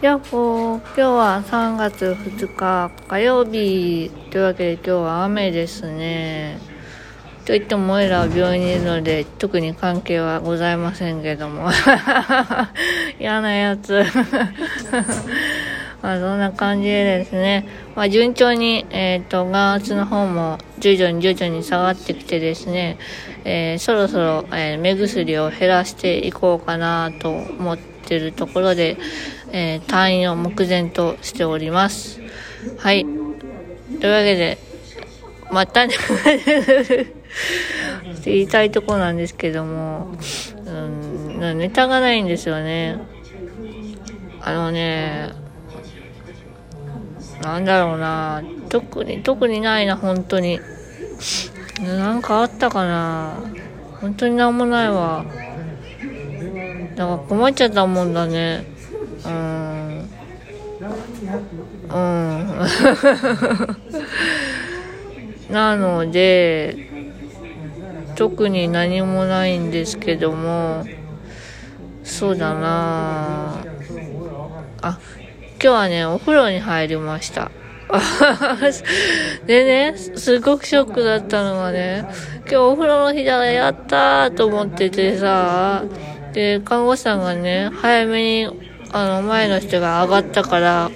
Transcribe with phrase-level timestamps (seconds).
[0.00, 0.78] やっほー。
[0.78, 4.10] 今日は3月2日火曜日。
[4.30, 6.58] というわけで今日は雨ですね。
[7.44, 11.68] といっても俺らは病院にいるので特に関係はございませんけども。
[13.20, 14.02] 嫌なやつ。
[16.00, 22.96] まあそんな感じでですね、まあ、順調に、えっ、ー、と眼圧の方も徐々に徐々に下がってきてですね、
[23.44, 28.98] えー、そろそろ、えー、目薬を減らしていこうかなと思っててるところで、
[29.52, 32.20] えー、退院を目前としております。
[32.76, 33.04] はい。
[33.04, 33.08] と
[34.08, 34.58] いうわけで、
[35.52, 35.98] またね っ
[38.22, 40.08] て言いたいとこなんですけども、
[40.66, 42.98] うん、ネタがないんですよね。
[44.40, 45.30] あのね、
[47.42, 50.58] なんだろうな、特に、特にないな、本当に。
[51.80, 53.36] なんかあったかな
[54.00, 55.24] 本当になんもないわ。
[57.00, 58.66] だか困っちゃったもんだね。
[59.24, 60.10] うん。
[61.88, 62.60] うん。
[65.50, 66.76] なので、
[68.16, 70.84] 特に何もないんですけども、
[72.04, 73.64] そうだな
[74.82, 74.98] あ、
[75.54, 77.50] 今日はね、お風呂に入りました。
[79.46, 82.04] でね、すごくショックだったのがね、
[82.40, 85.84] 今日お風呂の日だやったーと思っててさ、
[86.32, 90.90] で、看護師さんがね、早めにあの、前の人が上がったから、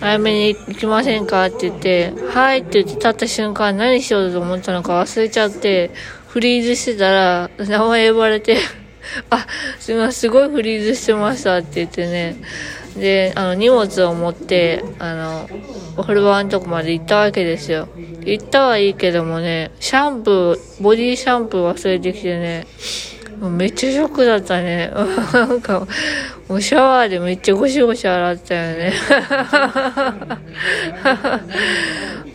[0.00, 5.90] 早めに行きませんかって言って、はいって言って立った瞬間何しようと思ったのか忘れちゃって、
[6.26, 8.58] フリーズしてたら、名前呼ばれて
[9.30, 9.46] あ、
[9.78, 12.36] すみません、すごいフリーズしてましたって言ってね。
[12.96, 15.48] で、あの、荷物を持って、あの、
[15.96, 17.88] お風呂場のとこまで行ったわけですよ。
[18.24, 22.66] 行ったはいいけどもね、シャンプー、ボディシャンプー忘れてきてね、
[23.40, 24.90] めっちゃショックだったね。
[25.32, 25.86] なんか、
[26.60, 28.92] シャワーでめっちゃゴシゴシ洗ったよね。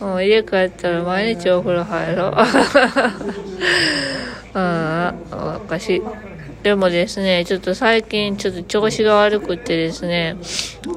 [0.00, 2.34] もう家帰ったら毎日お風呂入ろう。
[4.54, 6.02] ああ、おかしい。
[6.62, 10.36] でもですね、ちょっと最近ちょっと調子が悪くてですね、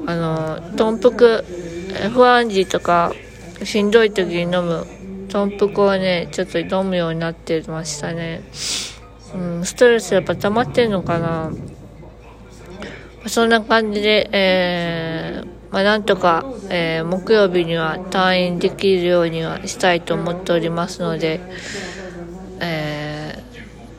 [0.06, 1.42] あの、豚腹、
[2.10, 3.12] 不安時とか、
[3.62, 4.86] しんどい時に飲む
[5.28, 8.40] 豚腹をね、ちょっと飲むようになってましたね。
[9.34, 11.50] うん、ストレスやっぱ溜まってんのかな。
[13.26, 21.40] そんな感じで、えー、まあ、なんとか、えー、木曜日には退院できるようにはしたいと思っておりますので、
[22.60, 23.42] え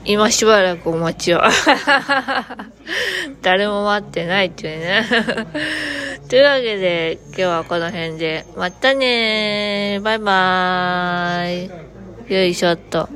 [0.03, 1.41] ー、今しばらくお待ちを。
[3.41, 5.05] 誰も待ってないっていうね。
[6.27, 12.33] というわけで、今日はこの辺で、またねーバイバーイ。
[12.33, 13.09] よいしょっと。